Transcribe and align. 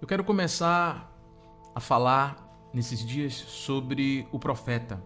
Eu 0.00 0.08
quero 0.08 0.24
começar 0.24 1.14
a 1.74 1.78
falar 1.78 2.70
nesses 2.72 3.06
dias 3.06 3.34
sobre 3.34 4.26
o 4.32 4.38
profeta, 4.38 4.98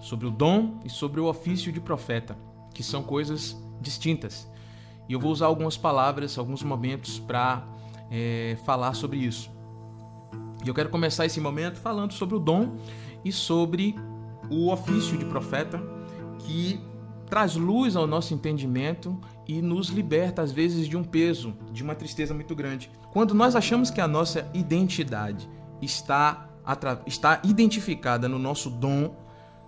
sobre 0.00 0.26
o 0.26 0.30
dom 0.30 0.80
e 0.84 0.90
sobre 0.90 1.20
o 1.20 1.26
ofício 1.26 1.70
de 1.70 1.80
profeta, 1.80 2.36
que 2.74 2.82
são 2.82 3.04
coisas 3.04 3.56
distintas. 3.80 4.50
E 5.08 5.12
eu 5.12 5.20
vou 5.20 5.30
usar 5.30 5.46
algumas 5.46 5.76
palavras, 5.76 6.36
alguns 6.36 6.64
momentos 6.64 7.20
para 7.20 7.64
é, 8.10 8.58
falar 8.66 8.94
sobre 8.94 9.18
isso. 9.18 9.48
E 10.64 10.68
eu 10.68 10.74
quero 10.74 10.88
começar 10.88 11.24
esse 11.24 11.40
momento 11.40 11.78
falando 11.78 12.12
sobre 12.12 12.34
o 12.34 12.40
dom 12.40 12.76
e 13.24 13.30
sobre 13.30 13.94
o 14.50 14.72
ofício 14.72 15.16
de 15.16 15.26
profeta, 15.26 15.80
que 16.40 16.80
traz 17.26 17.54
luz 17.54 17.94
ao 17.94 18.08
nosso 18.08 18.34
entendimento 18.34 19.16
e 19.46 19.60
nos 19.60 19.88
liberta, 19.88 20.42
às 20.42 20.52
vezes, 20.52 20.86
de 20.86 20.96
um 20.96 21.04
peso, 21.04 21.54
de 21.72 21.82
uma 21.82 21.94
tristeza 21.94 22.32
muito 22.32 22.54
grande. 22.54 22.90
Quando 23.12 23.34
nós 23.34 23.56
achamos 23.56 23.90
que 23.90 24.00
a 24.00 24.08
nossa 24.08 24.48
identidade 24.54 25.48
está, 25.80 26.48
está 27.06 27.40
identificada 27.44 28.28
no 28.28 28.38
nosso 28.38 28.70
dom, 28.70 29.14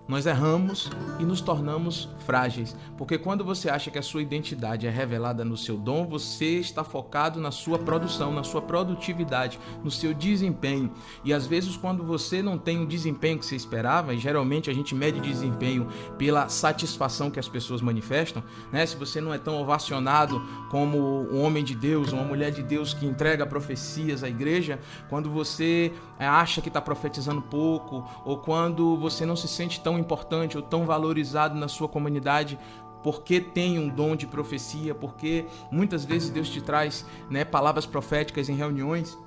nós 0.07 0.27
erramos 0.27 0.91
e 1.19 1.25
nos 1.25 1.41
tornamos 1.41 2.09
frágeis, 2.27 2.77
porque 2.97 3.19
quando 3.19 3.45
você 3.45 3.71
acha 3.71 3.91
que 3.91 3.99
a 3.99 4.03
sua 4.03 4.23
identidade 4.23 4.87
é 4.87 4.91
revelada 4.91 5.45
no 5.45 5.57
seu 5.57 5.77
dom, 5.77 6.07
você 6.07 6.59
está 6.59 6.85
focado 6.85 7.41
na 7.41 7.51
sua 7.51 7.79
produção, 7.79 8.33
na 8.33 8.43
sua 8.43 8.61
produtividade, 8.61 9.59
no 9.83 9.91
seu 9.91 10.13
desempenho. 10.13 10.93
E 11.25 11.33
às 11.33 11.47
vezes, 11.47 11.77
quando 11.77 12.05
você 12.05 12.43
não 12.43 12.59
tem 12.59 12.83
o 12.83 12.87
desempenho 12.87 13.39
que 13.39 13.47
você 13.47 13.57
esperava, 13.57 14.15
e 14.15 14.19
geralmente 14.19 14.71
a 14.71 14.75
gente 14.75 14.95
mede 14.95 15.21
desempenho 15.21 15.89
pela 16.19 16.49
satisfação 16.49 17.31
que 17.31 17.41
as 17.41 17.49
pessoas 17.49 17.81
manifestam, 17.81 18.43
né? 18.73 18.85
Se 18.85 18.97
você 18.97 19.21
não 19.21 19.33
é 19.33 19.39
tão 19.39 19.61
ovacionado 19.61 20.41
como 20.71 20.99
um 21.31 21.43
homem 21.43 21.65
de 21.65 21.75
Deus, 21.75 22.13
uma 22.13 22.25
mulher 22.25 22.51
de 22.51 22.63
Deus 22.63 22.93
que 22.93 23.07
entrega 23.07 23.47
profecias 23.47 24.23
à 24.23 24.29
igreja, 24.29 24.79
quando 25.09 25.31
você 25.31 25.93
acha 26.19 26.61
que 26.61 26.69
está 26.69 26.81
profetizando 26.81 27.43
pouco, 27.43 28.05
ou 28.25 28.39
quando 28.39 28.97
você 28.97 29.25
não 29.27 29.37
se 29.37 29.49
sente 29.49 29.81
tão 29.81 29.94
tão 29.95 29.99
importante 29.99 30.57
ou 30.57 30.63
tão 30.63 30.85
valorizado 30.85 31.55
na 31.55 31.69
sua 31.69 31.89
comunidade 31.89 32.59
porque 33.03 33.39
tem 33.39 33.79
um 33.79 33.89
dom 33.89 34.17
de 34.17 34.27
profecia, 34.27 34.95
porque 34.95 35.45
muitas 35.71 36.07
vezes 36.07 36.31
Deus 36.31 36.49
te 36.49 36.63
traz 36.63 37.05
né, 37.29 37.45
palavras 37.45 37.85
proféticas 37.85 38.49
em 38.49 38.55
reuniões. 38.55 39.19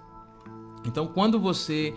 Então, 0.84 1.06
quando 1.06 1.40
você 1.40 1.94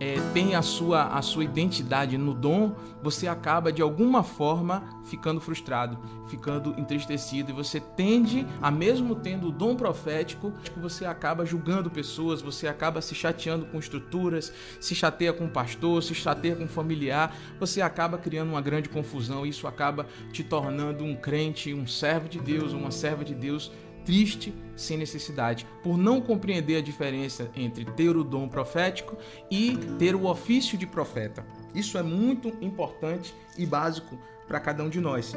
é, 0.00 0.16
tem 0.32 0.54
a 0.54 0.62
sua, 0.62 1.08
a 1.08 1.20
sua 1.20 1.44
identidade 1.44 2.16
no 2.16 2.32
dom, 2.32 2.74
você 3.02 3.28
acaba 3.28 3.70
de 3.70 3.82
alguma 3.82 4.22
forma 4.22 4.82
ficando 5.04 5.40
frustrado, 5.40 5.98
ficando 6.26 6.74
entristecido. 6.78 7.50
E 7.50 7.54
você 7.54 7.78
tende, 7.78 8.46
a 8.62 8.70
mesmo 8.70 9.14
tendo 9.14 9.48
o 9.48 9.52
dom 9.52 9.76
profético, 9.76 10.54
você 10.78 11.04
acaba 11.04 11.44
julgando 11.44 11.90
pessoas, 11.90 12.40
você 12.40 12.66
acaba 12.66 13.02
se 13.02 13.14
chateando 13.14 13.66
com 13.66 13.78
estruturas, 13.78 14.52
se 14.80 14.94
chateia 14.94 15.34
com 15.34 15.46
pastor, 15.46 16.02
se 16.02 16.14
chateia 16.14 16.56
com 16.56 16.66
familiar, 16.66 17.36
você 17.58 17.82
acaba 17.82 18.16
criando 18.16 18.48
uma 18.48 18.62
grande 18.62 18.88
confusão, 18.88 19.44
isso 19.44 19.66
acaba 19.66 20.06
te 20.32 20.42
tornando 20.42 21.04
um 21.04 21.14
crente, 21.14 21.74
um 21.74 21.86
servo 21.86 22.26
de 22.26 22.40
Deus, 22.40 22.72
uma 22.72 22.90
serva 22.90 23.22
de 23.22 23.34
Deus 23.34 23.70
triste 24.04 24.52
sem 24.76 24.96
necessidade, 24.96 25.66
por 25.82 25.96
não 25.96 26.20
compreender 26.20 26.76
a 26.76 26.82
diferença 26.82 27.50
entre 27.54 27.84
ter 27.84 28.16
o 28.16 28.24
dom 28.24 28.48
profético 28.48 29.16
e 29.50 29.76
ter 29.98 30.14
o 30.14 30.26
ofício 30.26 30.78
de 30.78 30.86
profeta. 30.86 31.44
Isso 31.74 31.98
é 31.98 32.02
muito 32.02 32.48
importante 32.60 33.34
e 33.56 33.66
básico 33.66 34.18
para 34.48 34.58
cada 34.58 34.82
um 34.82 34.88
de 34.88 35.00
nós. 35.00 35.34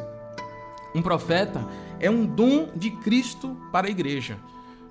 Um 0.96 1.02
profeta 1.02 1.66
é 2.00 2.10
um 2.10 2.26
dom 2.26 2.70
de 2.76 2.92
Cristo 2.92 3.58
para 3.72 3.88
a 3.88 3.90
igreja. 3.90 4.38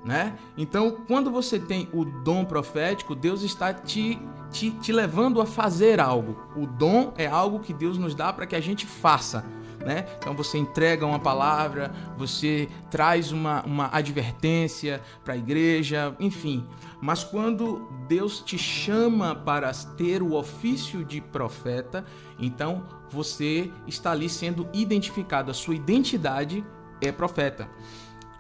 Né? 0.05 0.37
Então, 0.57 0.91
quando 1.07 1.31
você 1.31 1.61
tem 1.61 1.89
o 1.93 2.05
dom 2.05 2.45
profético, 2.45 3.15
Deus 3.15 3.43
está 3.43 3.73
te, 3.73 4.19
te, 4.51 4.73
te 4.73 4.93
levando 4.93 5.41
a 5.41 5.47
fazer 5.47 6.01
algo. 6.01 6.37
O 6.57 6.67
dom 6.67 7.15
é 7.17 7.27
algo 7.27 7.61
que 7.61 7.73
Deus 7.73 7.97
nos 7.97 8.15
dá 8.15 8.33
para 8.33 8.47
que 8.47 8.57
a 8.57 8.61
gente 8.61 8.85
faça 8.85 9.45
né? 9.85 10.07
Então 10.19 10.35
você 10.35 10.59
entrega 10.59 11.07
uma 11.07 11.19
palavra, 11.19 11.93
você 12.17 12.69
traz 12.91 13.33
uma, 13.33 13.63
uma 13.65 13.89
advertência 13.93 15.01
para 15.25 15.35
a 15.35 15.37
igreja, 15.37 16.15
enfim. 16.19 16.67
Mas 17.01 17.25
quando 17.25 17.89
Deus 18.09 18.41
te 18.41 18.57
chama 18.57 19.35
para 19.35 19.73
ter 19.97 20.23
o 20.23 20.35
ofício 20.35 21.05
de 21.05 21.21
profeta, 21.21 22.05
então 22.39 22.85
você 23.11 23.71
está 23.87 24.13
ali 24.13 24.29
sendo 24.29 24.69
identificado, 24.73 25.51
a 25.51 25.55
sua 25.55 25.75
identidade 25.75 26.65
é 27.01 27.11
profeta. 27.11 27.69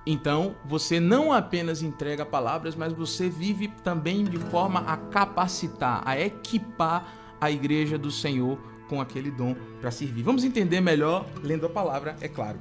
Então, 0.04 0.56
você 0.64 0.98
não 0.98 1.32
apenas 1.32 1.80
entrega 1.80 2.26
palavras, 2.26 2.74
mas 2.74 2.92
você 2.92 3.28
vive 3.28 3.68
também 3.68 4.24
de 4.24 4.36
forma 4.36 4.80
a 4.80 4.96
capacitar, 4.96 6.02
a 6.04 6.18
equipar 6.18 7.06
a 7.40 7.50
igreja 7.50 7.96
do 7.96 8.10
Senhor 8.10 8.58
com 8.92 9.00
aquele 9.00 9.30
dom 9.30 9.56
para 9.80 9.90
servir. 9.90 10.22
Vamos 10.22 10.44
entender 10.44 10.78
melhor 10.82 11.26
lendo 11.42 11.64
a 11.64 11.70
palavra, 11.70 12.14
é 12.20 12.28
claro. 12.28 12.60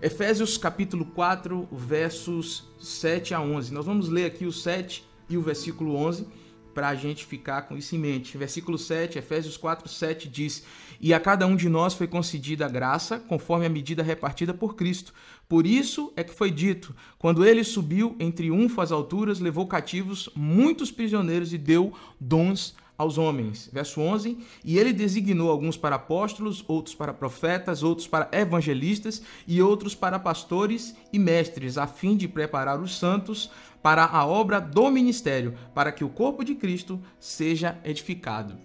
Efésios 0.00 0.56
capítulo 0.56 1.04
4, 1.04 1.68
versos 1.70 2.66
7 2.80 3.34
a 3.34 3.42
11. 3.42 3.74
Nós 3.74 3.84
vamos 3.84 4.08
ler 4.08 4.24
aqui 4.24 4.46
o 4.46 4.52
7 4.52 5.04
e 5.28 5.36
o 5.36 5.42
versículo 5.42 5.94
11 5.94 6.26
para 6.72 6.88
a 6.88 6.94
gente 6.94 7.26
ficar 7.26 7.62
com 7.62 7.76
isso 7.76 7.94
em 7.94 7.98
mente. 7.98 8.38
Versículo 8.38 8.78
7, 8.78 9.18
Efésios 9.18 9.58
4, 9.58 9.86
7 9.86 10.30
diz: 10.30 10.64
E 10.98 11.12
a 11.12 11.20
cada 11.20 11.46
um 11.46 11.54
de 11.54 11.68
nós 11.68 11.92
foi 11.92 12.06
concedida 12.06 12.64
a 12.64 12.70
graça, 12.70 13.18
conforme 13.18 13.66
a 13.66 13.70
medida 13.70 14.02
repartida 14.02 14.54
por 14.54 14.76
Cristo. 14.76 15.12
Por 15.46 15.66
isso 15.66 16.10
é 16.16 16.24
que 16.24 16.32
foi 16.32 16.50
dito: 16.50 16.96
quando 17.18 17.44
ele 17.44 17.62
subiu 17.62 18.16
em 18.18 18.32
triunfo 18.32 18.80
às 18.80 18.90
alturas, 18.90 19.40
levou 19.40 19.66
cativos 19.66 20.30
muitos 20.34 20.90
prisioneiros 20.90 21.52
e 21.52 21.58
deu 21.58 21.92
dons 22.18 22.74
aos 22.96 23.18
homens. 23.18 23.68
Verso 23.72 24.00
11: 24.00 24.38
E 24.64 24.78
ele 24.78 24.92
designou 24.92 25.50
alguns 25.50 25.76
para 25.76 25.96
apóstolos, 25.96 26.64
outros 26.66 26.94
para 26.94 27.12
profetas, 27.12 27.82
outros 27.82 28.06
para 28.08 28.28
evangelistas 28.32 29.22
e 29.46 29.60
outros 29.60 29.94
para 29.94 30.18
pastores 30.18 30.94
e 31.12 31.18
mestres, 31.18 31.78
a 31.78 31.86
fim 31.86 32.16
de 32.16 32.28
preparar 32.28 32.80
os 32.80 32.96
santos 32.96 33.50
para 33.82 34.04
a 34.04 34.26
obra 34.26 34.60
do 34.60 34.90
ministério, 34.90 35.56
para 35.74 35.92
que 35.92 36.04
o 36.04 36.08
corpo 36.08 36.44
de 36.44 36.54
Cristo 36.54 37.00
seja 37.20 37.78
edificado. 37.84 38.56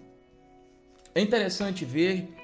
É 1.14 1.20
interessante 1.20 1.84
ver 1.84 2.41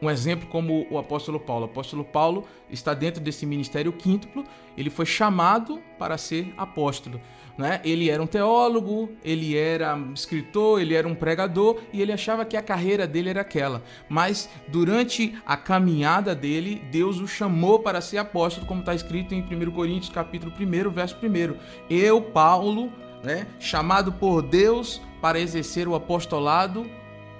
um 0.00 0.10
exemplo 0.10 0.48
como 0.48 0.86
o 0.90 0.98
apóstolo 0.98 1.40
Paulo. 1.40 1.66
O 1.66 1.70
apóstolo 1.70 2.04
Paulo 2.04 2.44
está 2.70 2.94
dentro 2.94 3.22
desse 3.22 3.46
ministério 3.46 3.92
quíntuplo, 3.92 4.44
ele 4.76 4.90
foi 4.90 5.06
chamado 5.06 5.80
para 5.98 6.18
ser 6.18 6.52
apóstolo. 6.56 7.20
Né? 7.56 7.80
Ele 7.84 8.10
era 8.10 8.22
um 8.22 8.26
teólogo, 8.26 9.10
ele 9.24 9.56
era 9.56 9.98
escritor, 10.14 10.80
ele 10.80 10.94
era 10.94 11.08
um 11.08 11.14
pregador 11.14 11.80
e 11.90 12.02
ele 12.02 12.12
achava 12.12 12.44
que 12.44 12.56
a 12.56 12.62
carreira 12.62 13.06
dele 13.06 13.30
era 13.30 13.40
aquela. 13.40 13.82
Mas 14.08 14.48
durante 14.68 15.34
a 15.46 15.56
caminhada 15.56 16.34
dele, 16.34 16.82
Deus 16.90 17.18
o 17.18 17.26
chamou 17.26 17.78
para 17.78 18.02
ser 18.02 18.18
apóstolo, 18.18 18.66
como 18.66 18.80
está 18.80 18.94
escrito 18.94 19.34
em 19.34 19.42
1 19.42 19.70
Coríntios 19.70 20.12
capítulo 20.12 20.52
1, 20.52 20.90
verso 20.90 21.16
1. 21.16 21.56
Eu, 21.88 22.20
Paulo, 22.20 22.92
né, 23.24 23.46
chamado 23.58 24.12
por 24.12 24.42
Deus 24.42 25.00
para 25.22 25.40
exercer 25.40 25.88
o 25.88 25.94
apostolado 25.94 26.86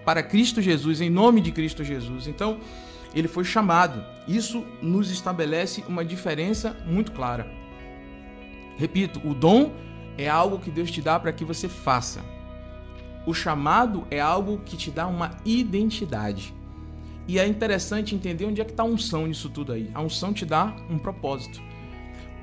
para 0.07 0.23
Cristo 0.23 0.63
Jesus, 0.63 1.01
em 1.01 1.11
nome 1.11 1.41
de 1.41 1.51
Cristo 1.51 1.83
Jesus. 1.83 2.29
Então, 2.29 2.61
ele 3.13 3.27
foi 3.27 3.45
chamado. 3.45 4.05
Isso 4.29 4.65
nos 4.81 5.11
estabelece 5.11 5.83
uma 5.89 6.05
diferença 6.05 6.77
muito 6.87 7.11
clara. 7.11 7.51
Repito, 8.77 9.21
o 9.25 9.35
dom 9.35 9.73
é 10.17 10.29
algo 10.29 10.61
que 10.61 10.71
Deus 10.71 10.93
te 10.93 11.03
dá 11.03 11.19
para 11.19 11.33
que 11.33 11.45
você 11.45 11.69
faça. 11.69 12.25
O 13.27 13.35
chamado 13.35 14.07
é 14.09 14.21
algo 14.21 14.61
que 14.65 14.77
te 14.77 14.93
dá 14.93 15.09
uma 15.09 15.33
identidade. 15.45 16.55
E 17.27 17.41
é 17.41 17.47
interessante 17.47 18.15
entender 18.15 18.45
onde 18.45 18.61
é 18.61 18.65
que 18.65 18.71
está 18.71 18.85
a 18.85 18.87
unção 18.87 19.27
nisso 19.27 19.51
tudo 19.51 19.73
aí. 19.73 19.91
A 19.93 20.01
unção 20.01 20.33
te 20.33 20.47
dá 20.47 20.73
um 20.89 20.99
propósito. 20.99 21.61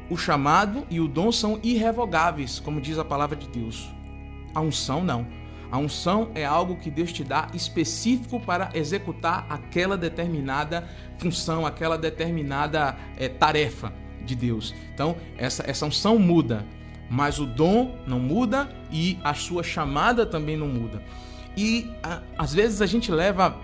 O 0.09 0.17
chamado 0.17 0.85
e 0.89 0.99
o 0.99 1.07
dom 1.07 1.31
são 1.31 1.57
irrevogáveis, 1.63 2.59
como 2.59 2.81
diz 2.81 2.99
a 2.99 3.05
palavra 3.05 3.38
de 3.38 3.47
Deus. 3.47 3.89
A 4.53 4.59
unção 4.59 5.01
não. 5.01 5.42
A 5.73 5.77
unção 5.79 6.29
é 6.35 6.45
algo 6.45 6.75
que 6.75 6.91
Deus 6.91 7.11
te 7.11 7.23
dá 7.23 7.47
específico 7.51 8.39
para 8.39 8.69
executar 8.75 9.47
aquela 9.49 9.97
determinada 9.97 10.87
função, 11.17 11.65
aquela 11.65 11.97
determinada 11.97 12.95
é, 13.17 13.27
tarefa 13.27 13.91
de 14.23 14.35
Deus. 14.35 14.71
Então, 14.93 15.15
essa, 15.35 15.63
essa 15.67 15.83
unção 15.87 16.19
muda, 16.19 16.63
mas 17.09 17.39
o 17.39 17.47
dom 17.47 17.97
não 18.05 18.19
muda 18.19 18.69
e 18.91 19.17
a 19.23 19.33
sua 19.33 19.63
chamada 19.63 20.27
também 20.27 20.55
não 20.55 20.67
muda. 20.67 21.01
E 21.57 21.89
a, 22.03 22.21
às 22.37 22.53
vezes 22.53 22.79
a 22.79 22.85
gente 22.85 23.11
leva 23.11 23.59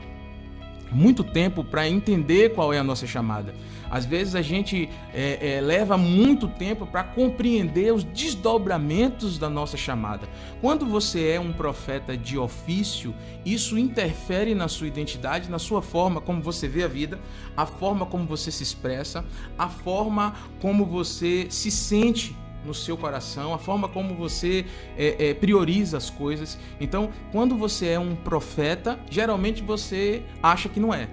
muito 0.91 1.23
tempo 1.23 1.63
para 1.63 1.87
entender 1.87 2.53
qual 2.53 2.73
é 2.73 2.79
a 2.79 2.83
nossa 2.83 3.05
chamada. 3.05 3.53
Às 3.89 4.05
vezes 4.05 4.35
a 4.35 4.41
gente 4.41 4.89
é, 5.13 5.55
é, 5.55 5.61
leva 5.61 5.97
muito 5.97 6.47
tempo 6.47 6.85
para 6.85 7.03
compreender 7.03 7.93
os 7.93 8.03
desdobramentos 8.03 9.37
da 9.37 9.49
nossa 9.49 9.75
chamada. 9.77 10.27
Quando 10.61 10.85
você 10.85 11.29
é 11.29 11.39
um 11.39 11.51
profeta 11.51 12.15
de 12.15 12.37
ofício, 12.37 13.15
isso 13.45 13.77
interfere 13.77 14.53
na 14.53 14.67
sua 14.67 14.87
identidade, 14.87 15.49
na 15.49 15.59
sua 15.59 15.81
forma 15.81 16.21
como 16.21 16.41
você 16.41 16.67
vê 16.67 16.83
a 16.83 16.87
vida, 16.87 17.19
a 17.57 17.65
forma 17.65 18.05
como 18.05 18.25
você 18.25 18.51
se 18.51 18.61
expressa, 18.61 19.25
a 19.57 19.67
forma 19.67 20.35
como 20.61 20.85
você 20.85 21.47
se 21.49 21.71
sente 21.71 22.35
no 22.69 22.73
seu 22.73 22.95
coração, 22.95 23.51
a 23.53 23.57
forma 23.57 23.89
como 23.89 24.13
você 24.13 24.63
é, 24.95 25.29
é, 25.29 25.33
prioriza 25.33 25.97
as 25.97 26.09
coisas. 26.09 26.57
Então, 26.79 27.11
quando 27.31 27.57
você 27.57 27.87
é 27.87 27.99
um 27.99 28.15
profeta, 28.15 28.99
geralmente 29.09 29.63
você 29.63 30.21
acha 30.41 30.69
que 30.69 30.79
não 30.79 30.93
é. 30.93 31.09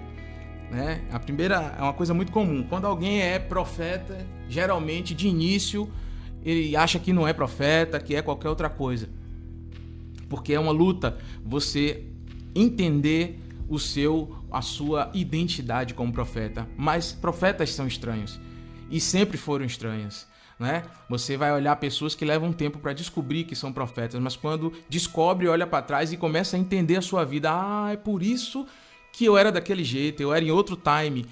Né? 0.69 1.01
A 1.11 1.19
primeira 1.19 1.75
é 1.77 1.81
uma 1.81 1.93
coisa 1.93 2.13
muito 2.13 2.31
comum. 2.31 2.63
Quando 2.63 2.85
alguém 2.85 3.21
é 3.21 3.39
profeta, 3.39 4.25
geralmente 4.47 5.15
de 5.15 5.27
início 5.27 5.91
ele 6.45 6.75
acha 6.75 6.99
que 6.99 7.11
não 7.11 7.27
é 7.27 7.33
profeta, 7.33 7.99
que 7.99 8.15
é 8.15 8.21
qualquer 8.21 8.49
outra 8.49 8.69
coisa. 8.69 9.09
Porque 10.29 10.53
é 10.53 10.59
uma 10.59 10.71
luta 10.71 11.17
você 11.43 12.05
entender 12.55 13.39
o 13.67 13.79
seu 13.79 14.35
a 14.49 14.61
sua 14.61 15.11
identidade 15.13 15.93
como 15.93 16.13
profeta. 16.13 16.67
Mas 16.77 17.11
profetas 17.11 17.71
são 17.73 17.87
estranhos 17.87 18.39
e 18.89 18.99
sempre 19.01 19.37
foram 19.37 19.65
estranhas. 19.65 20.27
Né? 20.59 20.83
Você 21.07 21.37
vai 21.37 21.53
olhar 21.53 21.75
pessoas 21.75 22.15
que 22.15 22.25
levam 22.25 22.51
tempo 22.51 22.79
para 22.79 22.91
descobrir 22.93 23.43
que 23.43 23.55
são 23.55 23.71
profetas, 23.71 24.19
mas 24.19 24.35
quando 24.35 24.73
descobre, 24.89 25.47
olha 25.47 25.67
para 25.67 25.83
trás 25.83 26.11
e 26.11 26.17
começa 26.17 26.57
a 26.57 26.59
entender 26.59 26.95
a 26.95 27.01
sua 27.01 27.23
vida. 27.23 27.49
Ah, 27.51 27.89
é 27.91 27.97
por 27.97 28.23
isso 28.23 28.65
que 29.11 29.25
eu 29.25 29.37
era 29.37 29.51
daquele 29.51 29.83
jeito, 29.83 30.21
eu 30.21 30.33
era 30.33 30.43
em 30.43 30.51
outro 30.51 30.75
time. 30.75 31.25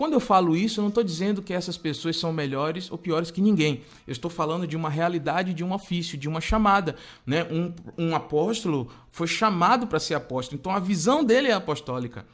Quando 0.00 0.14
eu 0.14 0.20
falo 0.20 0.56
isso, 0.56 0.80
eu 0.80 0.82
não 0.82 0.88
estou 0.88 1.04
dizendo 1.04 1.42
que 1.42 1.52
essas 1.52 1.76
pessoas 1.76 2.16
são 2.16 2.32
melhores 2.32 2.90
ou 2.90 2.96
piores 2.96 3.30
que 3.30 3.40
ninguém. 3.40 3.82
Eu 4.06 4.12
estou 4.12 4.30
falando 4.30 4.66
de 4.66 4.74
uma 4.74 4.88
realidade, 4.88 5.52
de 5.52 5.62
um 5.62 5.74
ofício, 5.74 6.16
de 6.16 6.26
uma 6.26 6.40
chamada. 6.40 6.96
Né? 7.26 7.44
Um, 7.44 7.74
um 7.98 8.16
apóstolo 8.16 8.90
foi 9.10 9.26
chamado 9.26 9.86
para 9.86 10.00
ser 10.00 10.14
apóstolo, 10.14 10.58
então 10.58 10.72
a 10.72 10.80
visão 10.80 11.22
dele 11.22 11.48
é 11.48 11.52
apostólica. 11.52 12.24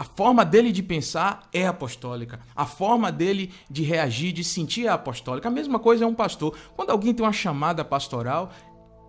A 0.00 0.02
forma 0.02 0.46
dele 0.46 0.72
de 0.72 0.82
pensar 0.82 1.46
é 1.52 1.66
apostólica. 1.66 2.40
A 2.56 2.64
forma 2.64 3.12
dele 3.12 3.52
de 3.70 3.82
reagir, 3.82 4.32
de 4.32 4.42
sentir 4.42 4.86
é 4.86 4.88
apostólica. 4.88 5.48
A 5.48 5.50
mesma 5.50 5.78
coisa 5.78 6.04
é 6.04 6.06
um 6.06 6.14
pastor. 6.14 6.56
Quando 6.74 6.88
alguém 6.88 7.12
tem 7.12 7.22
uma 7.22 7.34
chamada 7.34 7.84
pastoral, 7.84 8.50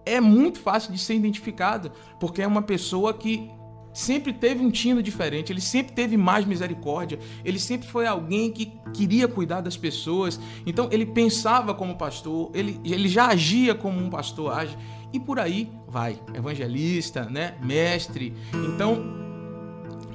é 0.05 0.19
muito 0.19 0.59
fácil 0.59 0.91
de 0.91 0.99
ser 0.99 1.15
identificado, 1.15 1.93
porque 2.19 2.41
é 2.41 2.47
uma 2.47 2.61
pessoa 2.61 3.13
que 3.13 3.49
sempre 3.93 4.33
teve 4.33 4.65
um 4.65 4.69
tino 4.69 5.01
diferente, 5.01 5.53
ele 5.53 5.61
sempre 5.61 5.93
teve 5.93 6.17
mais 6.17 6.43
misericórdia, 6.43 7.19
ele 7.45 7.57
sempre 7.57 7.87
foi 7.87 8.05
alguém 8.05 8.51
que 8.51 8.73
queria 8.93 9.29
cuidar 9.29 9.61
das 9.61 9.77
pessoas. 9.77 10.41
Então 10.65 10.89
ele 10.91 11.05
pensava 11.05 11.73
como 11.73 11.97
pastor, 11.97 12.51
ele, 12.53 12.81
ele 12.83 13.07
já 13.07 13.27
agia 13.27 13.73
como 13.73 13.97
um 13.97 14.09
pastor 14.09 14.51
age, 14.51 14.77
e 15.13 15.21
por 15.21 15.39
aí 15.39 15.71
vai. 15.87 16.19
Evangelista, 16.33 17.23
né? 17.23 17.55
mestre. 17.61 18.33
Então 18.53 19.20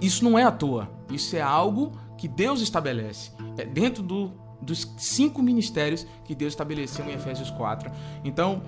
isso 0.01 0.25
não 0.25 0.39
é 0.39 0.43
à 0.43 0.51
toa. 0.51 0.91
Isso 1.11 1.37
é 1.37 1.41
algo 1.41 1.93
que 2.17 2.29
Deus 2.29 2.61
estabelece. 2.61 3.31
É 3.57 3.65
dentro 3.65 4.03
do, 4.03 4.33
dos 4.61 4.93
cinco 4.99 5.43
ministérios 5.43 6.07
que 6.25 6.35
Deus 6.35 6.53
estabeleceu 6.53 7.05
em 7.07 7.13
Efésios 7.13 7.51
4. 7.51 7.91
Então, 8.25 8.63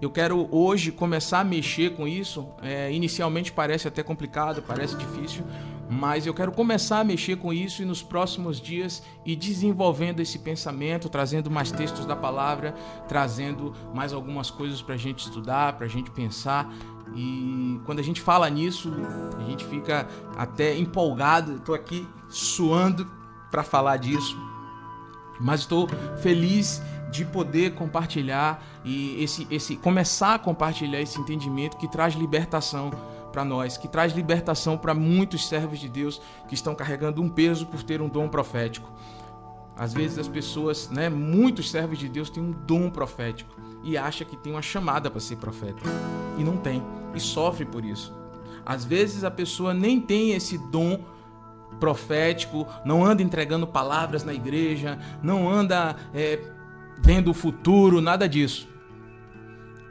eu 0.00 0.10
quero 0.10 0.48
hoje 0.50 0.90
começar 0.90 1.40
a 1.40 1.44
mexer 1.44 1.94
com 1.94 2.08
isso. 2.08 2.48
É, 2.60 2.92
inicialmente 2.92 3.52
parece 3.52 3.86
até 3.86 4.02
complicado, 4.02 4.60
parece 4.60 4.96
difícil, 4.96 5.44
mas 5.88 6.26
eu 6.26 6.34
quero 6.34 6.50
começar 6.50 6.98
a 6.98 7.04
mexer 7.04 7.36
com 7.36 7.52
isso 7.52 7.82
e 7.82 7.84
nos 7.84 8.02
próximos 8.02 8.60
dias 8.60 9.02
ir 9.24 9.36
desenvolvendo 9.36 10.18
esse 10.18 10.40
pensamento, 10.40 11.08
trazendo 11.08 11.50
mais 11.50 11.70
textos 11.70 12.04
da 12.04 12.16
palavra, 12.16 12.74
trazendo 13.06 13.74
mais 13.94 14.12
algumas 14.12 14.50
coisas 14.50 14.82
para 14.82 14.96
a 14.96 14.98
gente 14.98 15.20
estudar, 15.20 15.74
para 15.74 15.86
a 15.86 15.88
gente 15.88 16.10
pensar 16.10 16.68
e 17.14 17.80
quando 17.84 17.98
a 17.98 18.02
gente 18.02 18.20
fala 18.20 18.48
nisso, 18.48 18.92
a 19.38 19.44
gente 19.44 19.64
fica 19.64 20.08
até 20.36 20.76
empolgado. 20.76 21.56
Estou 21.56 21.74
aqui 21.74 22.08
suando 22.28 23.06
para 23.50 23.62
falar 23.62 23.98
disso, 23.98 24.36
mas 25.40 25.60
estou 25.60 25.88
feliz 26.22 26.82
de 27.10 27.24
poder 27.26 27.74
compartilhar 27.74 28.64
e 28.82 29.22
esse, 29.22 29.46
esse 29.50 29.76
começar 29.76 30.34
a 30.34 30.38
compartilhar 30.38 31.00
esse 31.00 31.20
entendimento 31.20 31.76
que 31.76 31.86
traz 31.86 32.14
libertação 32.14 32.90
para 33.30 33.44
nós, 33.44 33.76
que 33.76 33.86
traz 33.86 34.14
libertação 34.14 34.78
para 34.78 34.94
muitos 34.94 35.46
servos 35.46 35.78
de 35.78 35.88
Deus 35.88 36.20
que 36.48 36.54
estão 36.54 36.74
carregando 36.74 37.20
um 37.20 37.28
peso 37.28 37.66
por 37.66 37.82
ter 37.82 38.00
um 38.00 38.08
dom 38.08 38.28
profético. 38.28 38.90
Às 39.76 39.92
vezes 39.92 40.18
as 40.18 40.28
pessoas, 40.28 40.90
né, 40.90 41.08
muitos 41.08 41.70
servos 41.70 41.98
de 41.98 42.08
Deus 42.08 42.30
têm 42.30 42.42
um 42.42 42.50
dom 42.50 42.90
profético 42.90 43.54
e 43.82 43.96
acha 43.96 44.24
que 44.24 44.36
tem 44.36 44.52
uma 44.52 44.62
chamada 44.62 45.10
para 45.10 45.20
ser 45.20 45.36
profeta 45.36 45.82
e 46.38 46.44
não 46.44 46.56
tem 46.56 46.82
e 47.14 47.20
sofre 47.20 47.64
por 47.64 47.84
isso. 47.84 48.14
Às 48.64 48.84
vezes 48.84 49.24
a 49.24 49.30
pessoa 49.30 49.74
nem 49.74 50.00
tem 50.00 50.32
esse 50.32 50.56
dom 50.56 51.04
profético, 51.80 52.66
não 52.84 53.04
anda 53.04 53.22
entregando 53.22 53.66
palavras 53.66 54.22
na 54.22 54.32
igreja, 54.32 54.98
não 55.22 55.48
anda 55.50 55.96
é, 56.14 56.38
vendo 57.00 57.30
o 57.30 57.34
futuro, 57.34 58.00
nada 58.00 58.28
disso. 58.28 58.68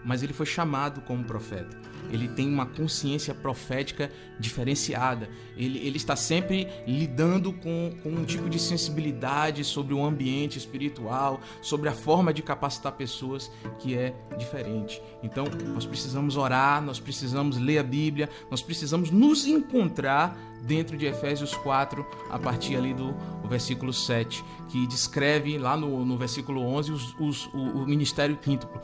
Mas 0.06 0.24
ele 0.24 0.32
foi 0.32 0.46
chamado 0.46 1.02
como 1.02 1.24
profeta 1.24 1.82
ele 2.12 2.28
tem 2.28 2.48
uma 2.48 2.66
consciência 2.66 3.34
profética 3.34 4.12
diferenciada. 4.40 5.30
Ele, 5.56 5.80
ele 5.80 5.98
está 5.98 6.16
sempre 6.16 6.68
lidando 6.86 7.54
com, 7.54 7.94
com 8.04 8.10
um 8.10 8.26
tipo 8.26 8.50
de 8.50 8.60
sensibilidade 8.60 9.64
sobre 9.64 9.94
o 9.94 10.04
ambiente 10.04 10.58
espiritual, 10.58 11.40
sobre 11.62 11.90
a 11.90 11.94
forma 11.94 12.34
de 12.34 12.42
capacitar 12.42 12.92
pessoas 12.94 13.52
que 13.80 13.98
é 13.98 14.14
diferente. 14.38 15.02
Então, 15.24 15.46
nós 15.74 15.86
precisamos 15.86 16.36
orar, 16.38 16.82
nós 16.82 17.00
precisamos 17.00 17.58
ler 17.58 17.80
a 17.80 17.84
Bíblia, 17.84 18.30
nós 18.50 18.62
precisamos 18.62 19.12
nos 19.12 19.46
encontrar 19.46 20.38
dentro 20.64 20.98
de 20.98 21.06
Efésios 21.06 21.56
4, 21.56 22.06
a 22.30 22.38
partir 22.38 22.76
ali 22.76 22.94
do 22.94 23.16
versículo 23.48 23.92
7, 23.92 24.44
que 24.70 24.88
descreve 24.88 25.58
lá 25.58 25.76
no, 25.76 26.06
no 26.06 26.18
versículo 26.18 26.62
11 26.62 26.92
os, 26.92 27.16
os, 27.20 27.46
o, 27.48 27.58
o 27.58 27.86
ministério 27.86 28.38
quíntuplo. 28.38 28.80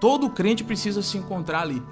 Todo 0.00 0.30
crente 0.30 0.62
precisa 0.62 1.02
se 1.02 1.18
encontrar 1.18 1.62
ali. 1.62 1.82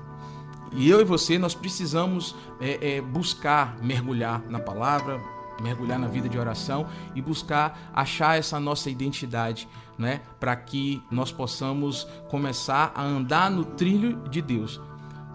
E 0.75 0.89
eu 0.89 1.01
e 1.01 1.05
você, 1.05 1.39
nós 1.39 1.55
precisamos 1.55 2.35
é, 2.61 2.97
é, 2.97 3.01
buscar 3.01 3.77
mergulhar 3.83 4.43
na 4.49 4.59
palavra, 4.59 5.21
mergulhar 5.61 5.99
na 5.99 6.09
vida 6.09 6.29
de 6.29 6.39
oração 6.39 6.87
e 7.15 7.21
buscar 7.21 7.91
achar 7.95 8.39
essa 8.39 8.59
nossa 8.59 8.91
identidade, 8.91 9.69
né? 9.99 10.21
Para 10.41 10.57
que 10.57 11.03
nós 11.11 11.31
possamos 11.31 12.07
começar 12.29 12.91
a 12.95 13.03
andar 13.03 13.51
no 13.51 13.65
trilho 13.65 14.17
de 14.29 14.41
Deus. 14.41 14.81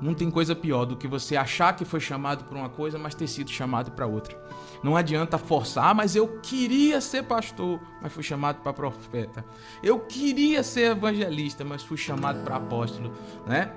Não 0.01 0.13
tem 0.13 0.29
coisa 0.29 0.55
pior 0.55 0.85
do 0.85 0.95
que 0.95 1.07
você 1.07 1.35
achar 1.35 1.75
que 1.75 1.83
foi 1.83 1.99
chamado 1.99 2.43
para 2.43 2.57
uma 2.57 2.69
coisa, 2.69 2.99
mas 2.99 3.15
ter 3.15 3.27
sido 3.27 3.49
chamado 3.49 3.91
para 3.91 4.05
outra. 4.05 4.37
Não 4.83 4.95
adianta 4.95 5.39
forçar, 5.39 5.85
ah, 5.85 5.93
mas 5.93 6.15
eu 6.15 6.39
queria 6.39 7.01
ser 7.01 7.23
pastor, 7.23 7.79
mas 8.01 8.13
fui 8.13 8.21
chamado 8.21 8.61
para 8.61 8.73
profeta. 8.73 9.43
Eu 9.81 9.99
queria 9.99 10.61
ser 10.61 10.91
evangelista, 10.91 11.65
mas 11.65 11.81
fui 11.81 11.97
chamado 11.97 12.43
para 12.43 12.57
apóstolo, 12.57 13.11
né? 13.47 13.71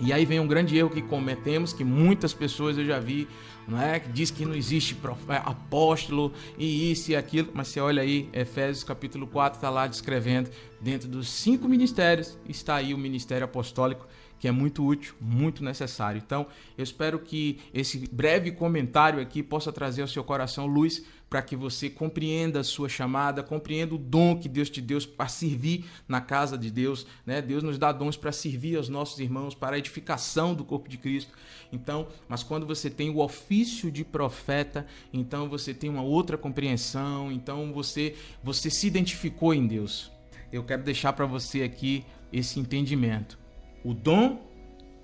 E 0.00 0.12
aí 0.12 0.24
vem 0.24 0.40
um 0.40 0.46
grande 0.46 0.76
erro 0.76 0.90
que 0.90 1.02
cometemos, 1.02 1.72
que 1.72 1.84
muitas 1.84 2.34
pessoas 2.34 2.76
eu 2.76 2.84
já 2.84 2.98
vi, 2.98 3.28
não 3.66 3.80
é? 3.80 4.00
Que 4.00 4.08
diz 4.08 4.30
que 4.30 4.44
não 4.44 4.54
existe 4.54 4.96
é, 5.28 5.36
apóstolo 5.36 6.32
e 6.58 6.90
isso 6.90 7.12
e 7.12 7.16
aquilo, 7.16 7.50
mas 7.54 7.68
você 7.68 7.80
olha 7.80 8.02
aí, 8.02 8.28
Efésios 8.32 8.84
capítulo 8.84 9.26
4 9.26 9.58
está 9.58 9.70
lá 9.70 9.86
descrevendo, 9.86 10.50
dentro 10.80 11.08
dos 11.08 11.28
cinco 11.28 11.68
ministérios 11.68 12.36
está 12.48 12.76
aí 12.76 12.92
o 12.92 12.98
ministério 12.98 13.44
apostólico, 13.44 14.06
que 14.38 14.48
é 14.48 14.52
muito 14.52 14.84
útil, 14.84 15.14
muito 15.20 15.64
necessário. 15.64 16.20
Então, 16.24 16.46
eu 16.76 16.82
espero 16.82 17.18
que 17.18 17.60
esse 17.72 18.06
breve 18.12 18.50
comentário 18.50 19.20
aqui 19.20 19.42
possa 19.42 19.72
trazer 19.72 20.02
ao 20.02 20.08
seu 20.08 20.24
coração 20.24 20.66
luz 20.66 21.04
para 21.34 21.42
que 21.42 21.56
você 21.56 21.90
compreenda 21.90 22.60
a 22.60 22.62
sua 22.62 22.88
chamada, 22.88 23.42
compreenda 23.42 23.92
o 23.92 23.98
dom 23.98 24.38
que 24.38 24.48
Deus 24.48 24.70
te 24.70 24.80
deu 24.80 25.00
para 25.16 25.26
servir 25.26 25.84
na 26.06 26.20
casa 26.20 26.56
de 26.56 26.70
Deus. 26.70 27.08
Né? 27.26 27.42
Deus 27.42 27.60
nos 27.60 27.76
dá 27.76 27.90
dons 27.90 28.16
para 28.16 28.30
servir 28.30 28.76
aos 28.76 28.88
nossos 28.88 29.18
irmãos, 29.18 29.52
para 29.52 29.74
a 29.74 29.78
edificação 29.80 30.54
do 30.54 30.64
corpo 30.64 30.88
de 30.88 30.96
Cristo. 30.96 31.32
Então, 31.72 32.06
mas 32.28 32.44
quando 32.44 32.64
você 32.64 32.88
tem 32.88 33.10
o 33.10 33.18
ofício 33.18 33.90
de 33.90 34.04
profeta, 34.04 34.86
então 35.12 35.48
você 35.48 35.74
tem 35.74 35.90
uma 35.90 36.02
outra 36.02 36.38
compreensão, 36.38 37.32
então 37.32 37.72
você, 37.72 38.14
você 38.40 38.70
se 38.70 38.86
identificou 38.86 39.52
em 39.52 39.66
Deus. 39.66 40.12
Eu 40.52 40.62
quero 40.62 40.84
deixar 40.84 41.14
para 41.14 41.26
você 41.26 41.64
aqui 41.64 42.04
esse 42.32 42.60
entendimento. 42.60 43.36
O 43.84 43.92
dom 43.92 44.40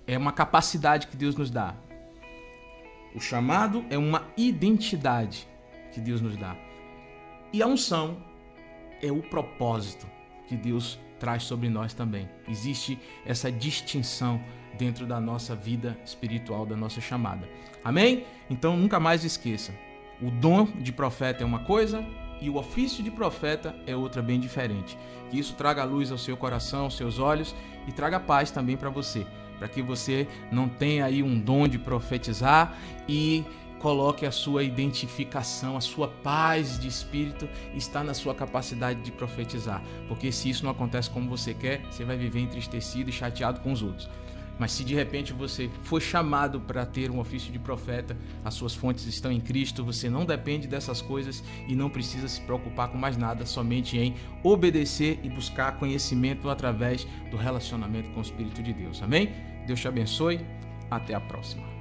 é 0.07 0.17
uma 0.17 0.31
capacidade 0.31 1.09
que 1.09 1.17
Deus 1.17 1.35
nos 1.35 1.51
dá. 1.51 1.75
O 3.17 3.19
chamado 3.19 3.85
é 3.91 3.99
uma 3.99 4.29
identidade 4.37 5.50
que 5.93 6.01
Deus 6.01 6.21
nos 6.21 6.37
dá. 6.37 6.57
E 7.53 7.63
a 7.63 7.67
unção 7.67 8.19
é 9.03 9.11
o 9.11 9.23
propósito 9.23 10.07
que 10.47 10.57
Deus 10.57 10.99
traz 11.19 11.43
sobre 11.43 11.69
nós 11.69 11.93
também. 11.95 12.29
Existe 12.49 12.99
essa 13.25 13.51
distinção 13.51 14.41
dentro 14.79 15.07
da 15.07 15.21
nossa 15.21 15.55
vida 15.55 15.99
espiritual, 16.05 16.65
da 16.65 16.77
nossa 16.77 17.01
chamada. 17.01 17.49
Amém? 17.85 18.25
Então 18.49 18.77
nunca 18.77 18.99
mais 18.99 19.25
esqueça: 19.25 19.73
o 20.23 20.31
dom 20.31 20.65
de 20.65 20.93
profeta 20.93 21.43
é 21.43 21.47
uma 21.47 21.61
coisa 21.61 22.05
e 22.41 22.49
o 22.49 22.57
ofício 22.57 23.05
de 23.05 23.11
profeta 23.11 23.75
é 23.87 23.95
outra 23.95 24.23
bem 24.23 24.41
diferente. 24.41 24.97
Que 25.31 25.39
isso 25.39 25.55
traga 25.55 25.85
luz 25.85 26.11
ao 26.11 26.19
seu 26.19 26.37
coração, 26.37 26.85
aos 26.85 26.97
seus 26.97 27.19
olhos 27.19 27.55
e 27.87 27.93
traga 27.93 28.19
paz 28.19 28.51
também 28.51 28.77
para 28.77 28.91
você, 28.91 29.27
para 29.59 29.69
que 29.69 29.83
você 29.83 30.27
não 30.51 30.69
tenha 30.69 31.05
aí 31.05 31.23
um 31.23 31.39
dom 31.39 31.69
de 31.69 31.79
profetizar 31.79 32.77
e 33.09 33.45
coloque 33.81 34.27
a 34.27 34.31
sua 34.31 34.63
identificação, 34.63 35.77
a 35.77 35.81
sua 35.81 36.07
paz 36.07 36.79
de 36.79 36.87
espírito 36.87 37.49
está 37.75 38.05
na 38.05 38.15
sua 38.15 38.35
capacidade 38.35 39.01
de 39.01 39.11
profetizar. 39.11 39.83
Porque 40.07 40.31
se 40.31 40.49
isso 40.51 40.65
não 40.65 40.71
acontece 40.71 41.11
como 41.11 41.29
você 41.29 41.53
quer, 41.55 41.83
você 41.91 42.05
vai 42.05 42.17
viver 42.17 42.41
entristecido 42.41 43.11
e 43.11 43.13
chateado 43.13 43.61
com 43.61 43.73
os 43.73 43.83
outros. 43.83 44.09
Mas 44.59 44.73
se 44.73 44.85
de 44.85 44.95
repente 44.95 45.33
você 45.33 45.71
foi 45.85 46.03
chamado 46.03 46.61
para 46.61 46.85
ter 46.85 47.11
um 47.11 47.19
ofício 47.19 47.51
de 47.51 47.59
profeta, 47.59 48.15
as 48.45 48.53
suas 48.53 48.75
fontes 48.75 49.07
estão 49.07 49.33
em 49.33 49.41
Cristo, 49.41 49.83
você 49.83 50.11
não 50.11 50.27
depende 50.27 50.69
dessas 50.69 51.01
coisas 51.01 51.43
e 51.67 51.75
não 51.75 51.89
precisa 51.89 52.29
se 52.29 52.43
preocupar 52.43 52.89
com 52.89 52.99
mais 52.99 53.17
nada, 53.17 53.47
somente 53.47 53.97
em 53.97 54.15
obedecer 54.45 55.19
e 55.23 55.31
buscar 55.31 55.79
conhecimento 55.79 56.51
através 56.51 57.07
do 57.31 57.39
relacionamento 57.39 58.11
com 58.11 58.19
o 58.19 58.23
Espírito 58.23 58.63
de 58.63 58.75
Deus. 58.75 59.03
Amém? 59.03 59.33
Deus 59.67 59.81
te 59.81 59.89
abençoe. 59.89 60.41
Até 60.91 61.15
a 61.15 61.21
próxima. 61.21 61.80